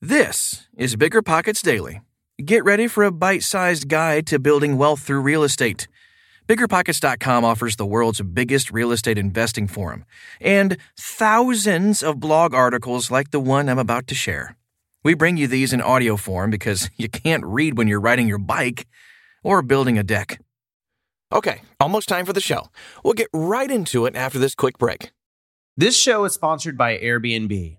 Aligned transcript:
This 0.00 0.68
is 0.76 0.94
Bigger 0.94 1.22
Pockets 1.22 1.60
Daily. 1.60 2.02
Get 2.44 2.62
ready 2.62 2.86
for 2.86 3.02
a 3.02 3.10
bite 3.10 3.42
sized 3.42 3.88
guide 3.88 4.28
to 4.28 4.38
building 4.38 4.78
wealth 4.78 5.00
through 5.00 5.22
real 5.22 5.42
estate. 5.42 5.88
BiggerPockets.com 6.46 7.44
offers 7.44 7.74
the 7.74 7.84
world's 7.84 8.20
biggest 8.20 8.70
real 8.70 8.92
estate 8.92 9.18
investing 9.18 9.66
forum 9.66 10.04
and 10.40 10.76
thousands 10.96 12.04
of 12.04 12.20
blog 12.20 12.54
articles 12.54 13.10
like 13.10 13.32
the 13.32 13.40
one 13.40 13.68
I'm 13.68 13.80
about 13.80 14.06
to 14.06 14.14
share. 14.14 14.56
We 15.02 15.14
bring 15.14 15.36
you 15.36 15.48
these 15.48 15.72
in 15.72 15.80
audio 15.80 16.16
form 16.16 16.50
because 16.50 16.88
you 16.96 17.08
can't 17.08 17.44
read 17.44 17.76
when 17.76 17.88
you're 17.88 17.98
riding 17.98 18.28
your 18.28 18.38
bike 18.38 18.86
or 19.42 19.62
building 19.62 19.98
a 19.98 20.04
deck. 20.04 20.40
Okay, 21.32 21.62
almost 21.80 22.08
time 22.08 22.24
for 22.24 22.32
the 22.32 22.40
show. 22.40 22.68
We'll 23.02 23.14
get 23.14 23.30
right 23.32 23.68
into 23.68 24.06
it 24.06 24.14
after 24.14 24.38
this 24.38 24.54
quick 24.54 24.78
break. 24.78 25.10
This 25.76 25.96
show 25.96 26.24
is 26.24 26.34
sponsored 26.34 26.78
by 26.78 26.98
Airbnb. 26.98 27.78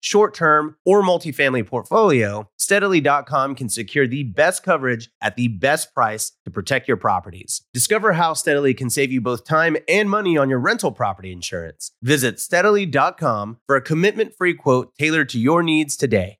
short 0.00 0.34
term, 0.34 0.76
or 0.84 1.02
multifamily 1.02 1.66
portfolio, 1.66 2.48
steadily.com 2.58 3.54
can 3.54 3.68
secure 3.68 4.06
the 4.06 4.24
best 4.24 4.62
coverage 4.62 5.10
at 5.20 5.36
the 5.36 5.48
best 5.48 5.94
price 5.94 6.32
to 6.44 6.50
protect 6.50 6.88
your 6.88 6.96
properties. 6.96 7.62
Discover 7.72 8.14
how 8.14 8.34
Steadily 8.34 8.74
can 8.74 8.90
save 8.90 9.12
you 9.12 9.20
both 9.20 9.44
time 9.44 9.76
and 9.88 10.08
money 10.08 10.36
on 10.36 10.50
your 10.50 10.58
rental 10.58 10.92
property 10.92 11.32
insurance. 11.32 11.92
Visit 12.02 12.40
steadily.com 12.40 13.58
for 13.66 13.76
a 13.76 13.82
commitment 13.82 14.34
free 14.34 14.54
quote 14.54 14.94
tailored 14.98 15.28
to 15.30 15.38
your 15.38 15.62
needs 15.62 15.96
today. 15.96 16.38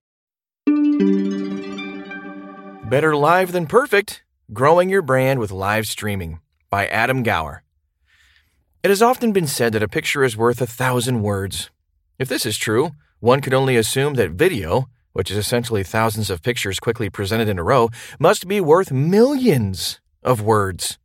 Better 2.89 3.17
live 3.17 3.53
than 3.53 3.67
perfect 3.67 4.23
Growing 4.53 4.91
Your 4.91 5.01
Brand 5.01 5.41
with 5.41 5.51
Live 5.51 5.87
Streaming 5.87 6.41
by 6.69 6.87
Adam 6.89 7.23
Gower. 7.23 7.63
It 8.83 8.91
has 8.91 9.01
often 9.01 9.33
been 9.33 9.47
said 9.47 9.73
that 9.73 9.83
a 9.83 9.89
picture 9.89 10.25
is 10.25 10.37
worth 10.37 10.61
a 10.61 10.67
thousand 10.67 11.23
words. 11.23 11.71
If 12.19 12.29
this 12.29 12.45
is 12.45 12.59
true, 12.59 12.91
one 13.23 13.41
could 13.41 13.55
only 13.55 13.77
assume 13.77 14.15
that 14.15 14.33
video, 14.33 14.89
which 15.13 15.31
is 15.31 15.37
essentially 15.37 15.85
thousands 15.85 16.29
of 16.29 16.43
pictures 16.43 16.81
quickly 16.81 17.09
presented 17.09 17.49
in 17.49 17.57
a 17.57 17.63
row, 17.63 17.89
must 18.19 18.49
be 18.49 18.61
worth 18.61 18.91
millions 18.91 20.01
of 20.25 20.43
words. 20.43 20.99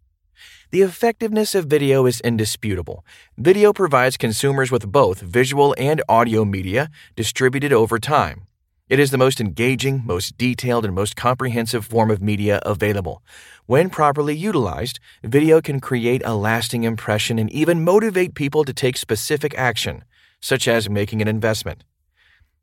The 0.72 0.82
effectiveness 0.82 1.54
of 1.54 1.68
video 1.68 2.08
is 2.08 2.20
indisputable. 2.22 3.06
Video 3.38 3.72
provides 3.72 4.18
consumers 4.18 4.72
with 4.72 4.92
both 4.92 5.20
visual 5.20 5.76
and 5.78 6.02
audio 6.10 6.44
media 6.44 6.90
distributed 7.16 7.72
over 7.72 8.00
time. 8.00 8.48
It 8.90 9.00
is 9.00 9.12
the 9.12 9.20
most 9.20 9.40
engaging, 9.40 10.02
most 10.04 10.40
detailed, 10.40 10.86
and 10.86 10.96
most 10.96 11.16
comprehensive 11.16 11.86
form 11.86 12.10
of 12.10 12.20
media 12.20 12.60
available. 12.66 13.22
When 13.68 13.92
properly 13.92 14.36
utilized, 14.36 15.00
video 15.24 15.62
can 15.62 15.80
create 15.80 16.24
a 16.26 16.34
lasting 16.34 16.84
impression 16.84 17.38
and 17.38 17.52
even 17.52 17.84
motivate 17.84 18.34
people 18.34 18.64
to 18.64 18.74
take 18.74 18.98
specific 18.98 19.54
action, 19.56 20.04
such 20.42 20.68
as 20.68 20.90
making 20.90 21.22
an 21.22 21.28
investment. 21.28 21.84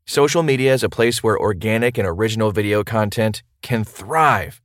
Social 0.07 0.43
media 0.43 0.71
is 0.71 0.83
a 0.83 0.89
place 0.89 1.23
where 1.23 1.37
organic 1.37 1.97
and 1.97 2.07
original 2.07 2.51
video 2.51 2.83
content 2.83 3.41
can 3.63 3.83
thrive. 3.83 4.61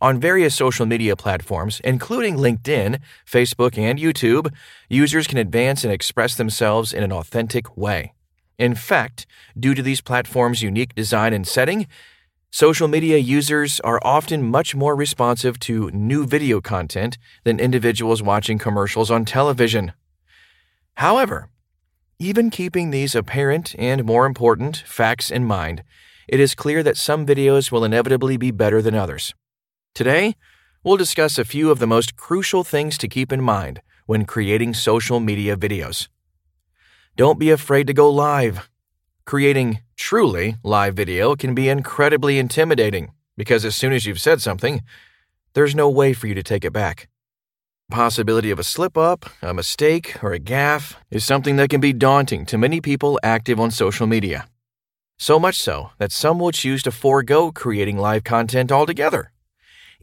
On 0.00 0.20
various 0.20 0.54
social 0.54 0.86
media 0.86 1.16
platforms, 1.16 1.80
including 1.82 2.36
LinkedIn, 2.36 3.00
Facebook, 3.26 3.76
and 3.76 3.98
YouTube, 3.98 4.54
users 4.88 5.26
can 5.26 5.38
advance 5.38 5.82
and 5.82 5.92
express 5.92 6.36
themselves 6.36 6.92
in 6.92 7.02
an 7.02 7.10
authentic 7.10 7.76
way. 7.76 8.12
In 8.56 8.76
fact, 8.76 9.26
due 9.58 9.74
to 9.74 9.82
these 9.82 10.00
platforms' 10.00 10.62
unique 10.62 10.94
design 10.94 11.32
and 11.32 11.46
setting, 11.46 11.88
social 12.52 12.86
media 12.86 13.18
users 13.18 13.80
are 13.80 14.00
often 14.04 14.44
much 14.44 14.76
more 14.76 14.94
responsive 14.94 15.58
to 15.60 15.90
new 15.90 16.24
video 16.24 16.60
content 16.60 17.18
than 17.42 17.58
individuals 17.58 18.22
watching 18.22 18.58
commercials 18.58 19.10
on 19.10 19.24
television. 19.24 19.92
However, 20.94 21.48
even 22.18 22.50
keeping 22.50 22.90
these 22.90 23.14
apparent 23.14 23.74
and 23.78 24.04
more 24.04 24.26
important 24.26 24.84
facts 24.86 25.30
in 25.30 25.44
mind, 25.44 25.82
it 26.28 26.40
is 26.40 26.54
clear 26.54 26.82
that 26.82 26.96
some 26.96 27.26
videos 27.26 27.70
will 27.70 27.84
inevitably 27.84 28.36
be 28.36 28.50
better 28.50 28.80
than 28.80 28.94
others. 28.94 29.34
Today, 29.94 30.36
we'll 30.82 30.96
discuss 30.96 31.38
a 31.38 31.44
few 31.44 31.70
of 31.70 31.78
the 31.78 31.86
most 31.86 32.16
crucial 32.16 32.64
things 32.64 32.96
to 32.98 33.08
keep 33.08 33.32
in 33.32 33.40
mind 33.40 33.80
when 34.06 34.24
creating 34.24 34.74
social 34.74 35.20
media 35.20 35.56
videos. 35.56 36.08
Don't 37.16 37.38
be 37.38 37.50
afraid 37.50 37.86
to 37.86 37.92
go 37.92 38.10
live. 38.10 38.68
Creating 39.24 39.80
truly 39.96 40.56
live 40.62 40.94
video 40.94 41.34
can 41.36 41.54
be 41.54 41.68
incredibly 41.68 42.38
intimidating 42.38 43.12
because 43.36 43.64
as 43.64 43.74
soon 43.74 43.92
as 43.92 44.06
you've 44.06 44.20
said 44.20 44.40
something, 44.40 44.82
there's 45.54 45.74
no 45.74 45.88
way 45.88 46.12
for 46.12 46.26
you 46.26 46.34
to 46.34 46.42
take 46.42 46.64
it 46.64 46.72
back. 46.72 47.08
Possibility 47.90 48.50
of 48.50 48.58
a 48.58 48.64
slip 48.64 48.96
up, 48.96 49.26
a 49.42 49.52
mistake, 49.52 50.16
or 50.22 50.32
a 50.32 50.40
gaffe 50.40 50.96
is 51.10 51.22
something 51.22 51.56
that 51.56 51.68
can 51.68 51.82
be 51.82 51.92
daunting 51.92 52.46
to 52.46 52.56
many 52.56 52.80
people 52.80 53.20
active 53.22 53.60
on 53.60 53.70
social 53.70 54.06
media. 54.06 54.46
So 55.18 55.38
much 55.38 55.60
so 55.60 55.90
that 55.98 56.10
some 56.10 56.38
will 56.38 56.50
choose 56.50 56.82
to 56.84 56.90
forego 56.90 57.52
creating 57.52 57.98
live 57.98 58.24
content 58.24 58.72
altogether. 58.72 59.32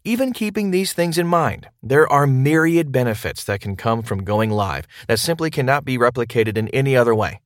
Even 0.03 0.31
keeping 0.31 0.69
these 0.69 0.93
things 0.93 1.17
in 1.17 1.25
mind, 1.25 1.69
there 1.81 2.07
are 2.07 2.27
myriad 2.27 2.91
benefits 2.91 3.43
that 3.45 3.61
can 3.61 3.75
come 3.75 4.03
from 4.03 4.23
going 4.23 4.51
live 4.51 4.87
that 5.07 5.19
simply 5.19 5.49
cannot 5.49 5.83
be 5.83 5.97
replicated 5.97 6.57
in 6.57 6.67
any 6.69 6.95
other 6.95 7.15
way. 7.15 7.41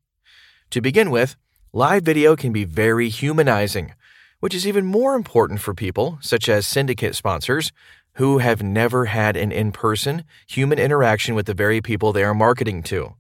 To 0.71 0.81
begin 0.81 1.11
with, 1.11 1.38
live 1.71 2.03
video 2.03 2.35
can 2.35 2.51
be 2.51 2.65
very 2.65 3.07
humanizing, 3.07 3.93
which 4.41 4.53
is 4.53 4.67
even 4.67 4.85
more 4.85 5.15
important 5.15 5.61
for 5.61 5.73
people, 5.73 6.17
such 6.21 6.49
as 6.49 6.67
syndicate 6.67 7.15
sponsors, 7.15 7.71
who 8.15 8.39
have 8.39 8.63
never 8.63 9.06
had 9.06 9.38
an 9.38 9.51
in 9.51 9.71
person, 9.71 10.23
human 10.47 10.79
interaction 10.79 11.35
with 11.35 11.45
the 11.45 11.53
very 11.53 11.81
people 11.81 12.12
they 12.12 12.23
are 12.23 12.33
marketing 12.33 12.83
to. 12.83 13.13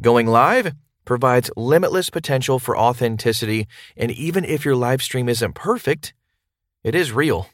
Going 0.00 0.26
live 0.26 0.74
provides 1.04 1.50
limitless 1.56 2.10
potential 2.10 2.58
for 2.58 2.76
authenticity, 2.76 3.66
and 3.96 4.10
even 4.10 4.44
if 4.44 4.64
your 4.64 4.76
live 4.76 5.02
stream 5.02 5.28
isn't 5.28 5.54
perfect, 5.54 6.14
it 6.84 6.94
is 6.94 7.12
real 7.12 7.48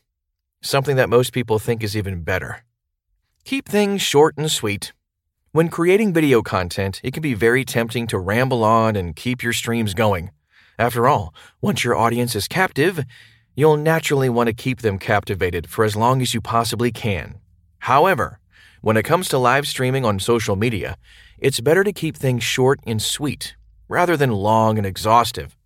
something 0.64 0.96
that 0.96 1.10
most 1.10 1.32
people 1.32 1.58
think 1.58 1.82
is 1.82 1.96
even 1.96 2.22
better. 2.22 2.64
Keep 3.44 3.69
things 3.69 4.00
short 4.00 4.36
and 4.38 4.50
sweet. 4.50 4.92
When 5.52 5.69
creating 5.69 6.14
video 6.14 6.42
content, 6.42 7.00
it 7.04 7.12
can 7.12 7.22
be 7.22 7.34
very 7.34 7.64
tempting 7.64 8.06
to 8.08 8.19
ramble 8.19 8.64
on 8.64 8.96
and 8.96 9.14
keep 9.14 9.42
your 9.42 9.52
streams 9.52 9.94
going. 9.94 10.31
After 10.78 11.06
all, 11.06 11.34
once 11.60 11.84
your 11.84 11.94
audience 11.96 12.34
is 12.34 12.48
captive, 12.48 13.04
you'll 13.54 13.76
naturally 13.76 14.28
want 14.28 14.48
to 14.48 14.52
keep 14.52 14.80
them 14.80 14.98
captivated 14.98 15.68
for 15.68 15.84
as 15.84 15.96
long 15.96 16.20
as 16.20 16.34
you 16.34 16.40
possibly 16.40 16.90
can. 16.90 17.38
However, 17.78 18.40
when 18.80 18.96
it 18.96 19.04
comes 19.04 19.28
to 19.28 19.38
live 19.38 19.66
streaming 19.66 20.04
on 20.04 20.18
social 20.18 20.56
media, 20.56 20.96
it's 21.38 21.60
better 21.60 21.84
to 21.84 21.92
keep 21.92 22.16
things 22.16 22.42
short 22.42 22.80
and 22.86 23.00
sweet 23.00 23.56
rather 23.88 24.16
than 24.16 24.30
long 24.30 24.78
and 24.78 24.86
exhaustive. 24.86 25.56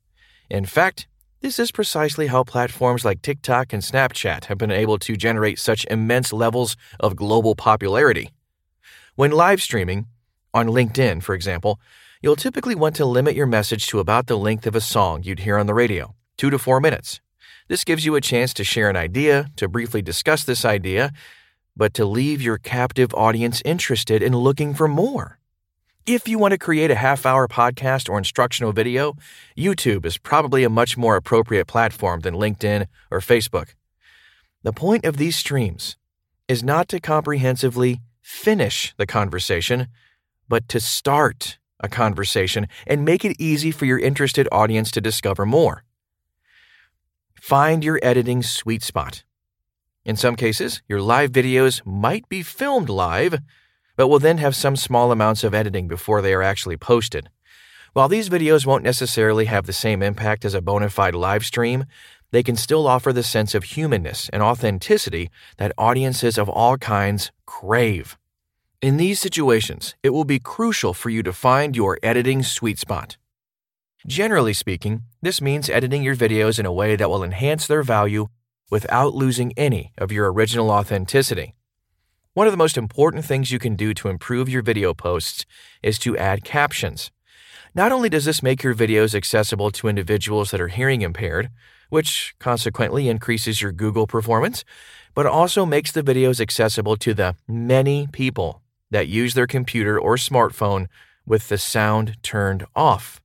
In 0.51 0.65
fact, 0.65 1.07
this 1.41 1.59
is 1.59 1.71
precisely 1.71 2.27
how 2.27 2.43
platforms 2.43 3.05
like 3.05 3.23
TikTok 3.23 3.73
and 3.73 3.83
Snapchat 3.83 4.47
have 4.47 4.59
been 4.59 4.73
able 4.73 4.99
to 4.99 5.17
generate 5.17 5.59
such 5.59 5.87
immense 5.91 6.33
levels 6.33 6.77
of 6.99 7.15
global 7.15 7.55
popularity. 7.55 8.31
When 9.15 9.31
live 9.31 9.63
streaming, 9.63 10.07
on 10.53 10.67
LinkedIn, 10.67 11.23
for 11.23 11.35
example, 11.35 11.81
you'll 12.23 12.37
typically 12.37 12.75
want 12.75 12.97
to 12.97 13.05
limit 13.05 13.37
your 13.37 13.47
message 13.47 13.87
to 13.89 14.01
about 14.01 14.27
the 14.27 14.39
length 14.39 14.67
of 14.67 14.75
a 14.75 14.81
song 14.81 15.23
you'd 15.23 15.41
hear 15.41 15.59
on 15.59 15.67
the 15.67 15.75
radio, 15.75 16.15
two 16.37 16.51
to 16.51 16.59
four 16.59 16.81
minutes. 16.81 17.21
This 17.69 17.85
gives 17.85 18.07
you 18.07 18.15
a 18.15 18.21
chance 18.23 18.55
to 18.55 18.65
share 18.65 18.89
an 18.89 18.97
idea, 18.97 19.51
to 19.57 19.69
briefly 19.69 20.01
discuss 20.01 20.43
this 20.43 20.65
idea, 20.65 21.13
but 21.77 21.93
to 21.95 22.07
leave 22.07 22.41
your 22.41 22.57
captive 22.57 23.13
audience 23.15 23.61
interested 23.65 24.23
in 24.23 24.35
looking 24.35 24.73
for 24.73 24.89
more. 24.89 25.39
If 26.07 26.27
you 26.27 26.39
want 26.39 26.53
to 26.53 26.59
create 26.59 26.91
a 26.91 26.95
half 26.95 27.27
hour 27.27 27.47
podcast 27.47 28.09
or 28.09 28.17
instructional 28.17 28.73
video, 28.73 29.15
YouTube 29.55 30.07
is 30.07 30.17
probably 30.17 30.65
a 30.65 30.71
much 30.71 30.97
more 30.97 31.17
appropriate 31.17 31.67
platform 31.67 32.21
than 32.21 32.35
LinkedIn 32.35 32.87
or 33.11 33.21
Facebook. 33.21 33.75
The 34.63 34.73
point 34.73 35.05
of 35.05 35.19
these 35.19 35.37
streams 35.37 35.99
is 36.49 36.65
not 36.65 36.89
to 36.89 37.01
comprehensively 37.01 38.01
finish 38.23 38.95
the 38.97 39.07
conversation, 39.07 39.89
but 40.49 40.67
to 40.71 40.81
start 40.81 41.59
a 41.81 41.89
conversation 41.89 42.67
and 42.87 43.05
make 43.05 43.27
it 43.27 43.37
easy 43.39 43.71
for 43.71 43.85
your 43.85 43.99
interested 43.99 44.49
audience 44.51 44.91
to 44.93 45.03
discover 45.03 45.45
more. 45.45 45.85
Find 47.41 47.85
your 47.85 47.99
editing 48.03 48.43
sweet 48.43 48.83
spot. 48.83 49.25
In 50.05 50.17
some 50.17 50.37
cases, 50.37 50.83
your 50.89 51.01
live 51.01 51.33
videos 51.33 51.85
might 51.85 52.29
be 52.29 52.43
filmed 52.43 52.89
live 52.89 53.39
but 53.99 54.07
will 54.07 54.21
then 54.21 54.39
have 54.39 54.55
some 54.55 54.77
small 54.77 55.11
amounts 55.11 55.43
of 55.43 55.53
editing 55.53 55.89
before 55.89 56.23
they 56.23 56.33
are 56.33 56.43
actually 56.43 56.77
posted. 56.77 57.29
While 57.95 58.09
these 58.09 58.29
videos 58.29 58.65
won't 58.65 58.85
necessarily 58.85 59.47
have 59.47 59.67
the 59.67 59.73
same 59.73 60.05
impact 60.05 60.45
as 60.45 60.55
a 60.55 60.63
bona 60.63 60.89
fide 60.89 61.17
live 61.17 61.45
stream, 61.45 61.85
they 62.31 62.45
can 62.45 62.55
still 62.55 62.87
offer 62.87 63.13
the 63.13 63.25
sense 63.25 63.57
of 63.57 63.65
humanness 63.65 64.31
and 64.33 64.41
authenticity 64.41 65.31
that 65.57 65.73
audiences 65.77 66.39
of 66.39 66.49
all 66.49 66.77
kinds 66.77 67.33
crave. 67.45 68.17
In 68.81 68.99
these 68.99 69.19
situations, 69.19 69.97
it 70.05 70.11
will 70.11 70.25
be 70.25 70.39
crucial 70.39 70.95
for 70.95 71.11
you 71.11 71.25
to 71.25 71.33
find 71.33 71.75
your 71.75 71.99
editing 72.01 72.45
sweet 72.45 72.79
spot. 72.79 73.17
Generally 74.07 74.55
speaking, 74.55 75.03
this 75.23 75.41
means 75.41 75.69
editing 75.69 76.05
your 76.05 76.15
videos 76.15 76.59
in 76.59 76.67
a 76.67 76.73
way 76.73 76.95
that 76.95 77.11
will 77.11 77.25
enhance 77.25 77.67
their 77.67 77.83
value 77.83 78.29
without 78.71 79.15
losing 79.15 79.53
any 79.57 79.93
of 79.99 80.13
your 80.13 80.33
original 80.33 80.71
authenticity. 80.71 81.55
One 82.33 82.47
of 82.47 82.53
the 82.53 82.59
most 82.59 82.77
important 82.77 83.25
things 83.25 83.51
you 83.51 83.59
can 83.59 83.75
do 83.75 83.93
to 83.95 84.09
improve 84.09 84.49
your 84.49 84.63
video 84.63 84.95
posts 84.95 85.45
is 85.83 85.99
to 86.01 86.17
add 86.17 86.45
captions. 86.45 87.11
Not 87.75 87.91
only 87.91 88.09
does 88.09 88.25
this 88.25 88.43
make 88.43 88.63
your 88.63 88.75
videos 88.75 89.15
accessible 89.15 89.73
to 89.73 89.89
individuals 89.89 90.53
that 90.53 90.61
are 90.61 90.69
hearing 90.69 91.03
impaired, 91.03 91.51
which 91.91 92.35
consequently 92.39 93.09
increases 93.09 93.61
your 93.61 93.73
Google 93.73 94.07
performance, 94.07 94.65
but 95.15 95.27
also 95.27 95.67
makes 95.67 95.91
the 95.91 96.03
videos 96.03 96.41
accessible 96.41 96.97
to 96.99 97.15
the 97.15 97.35
many 97.49 98.07
people 98.07 98.63
that 98.91 99.09
use 99.09 99.35
their 99.35 99.49
computer 99.49 99.99
or 99.99 100.15
smartphone 100.15 100.87
with 101.27 101.49
the 101.49 101.59
sound 101.59 102.17
turned 102.23 102.65
off. 102.77 103.21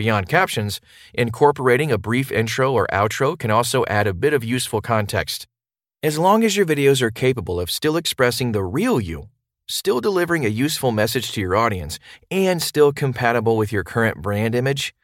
Beyond 0.00 0.30
captions, 0.30 0.80
incorporating 1.12 1.92
a 1.92 1.98
brief 1.98 2.32
intro 2.32 2.72
or 2.72 2.86
outro 2.90 3.38
can 3.38 3.50
also 3.50 3.84
add 3.86 4.06
a 4.06 4.14
bit 4.14 4.32
of 4.32 4.42
useful 4.42 4.80
context. 4.80 5.46
As 6.02 6.18
long 6.18 6.42
as 6.42 6.56
your 6.56 6.64
videos 6.64 7.02
are 7.02 7.10
capable 7.10 7.60
of 7.60 7.70
still 7.70 7.98
expressing 7.98 8.52
the 8.52 8.62
real 8.62 8.98
you, 8.98 9.28
still 9.68 10.00
delivering 10.00 10.46
a 10.46 10.48
useful 10.48 10.90
message 10.90 11.32
to 11.32 11.42
your 11.42 11.54
audience, 11.54 11.98
and 12.30 12.62
still 12.62 12.94
compatible 12.94 13.58
with 13.58 13.72
your 13.72 13.84
current 13.84 14.22
brand 14.22 14.54
image, 14.54 14.94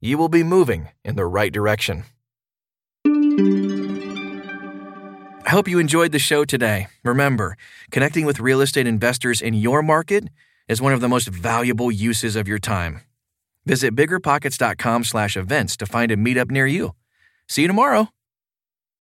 you 0.00 0.16
will 0.16 0.28
be 0.28 0.44
moving 0.44 0.90
in 1.04 1.16
the 1.16 1.26
right 1.26 1.52
direction. 1.52 2.04
I 5.44 5.50
hope 5.50 5.66
you 5.66 5.80
enjoyed 5.80 6.12
the 6.12 6.20
show 6.20 6.44
today. 6.44 6.86
Remember, 7.02 7.56
connecting 7.90 8.24
with 8.24 8.38
real 8.38 8.60
estate 8.60 8.86
investors 8.86 9.42
in 9.42 9.54
your 9.54 9.82
market 9.82 10.28
is 10.68 10.80
one 10.80 10.92
of 10.92 11.00
the 11.00 11.08
most 11.08 11.26
valuable 11.26 11.90
uses 11.90 12.36
of 12.36 12.46
your 12.46 12.60
time. 12.60 13.00
Visit 13.68 13.94
biggerpockets.com/events 13.94 15.76
to 15.76 15.86
find 15.86 16.10
a 16.10 16.16
meetup 16.16 16.50
near 16.50 16.66
you. 16.66 16.94
See 17.48 17.62
you 17.62 17.68
tomorrow. 17.68 18.08